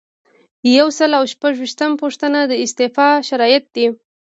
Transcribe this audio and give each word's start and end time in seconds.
یو 0.77 0.87
سل 0.97 1.11
او 1.19 1.23
شپږ 1.33 1.53
ویشتمه 1.57 1.95
پوښتنه 2.03 2.39
د 2.45 2.53
استعفا 2.65 3.07
شرایط 3.27 3.65
دي. 3.75 3.87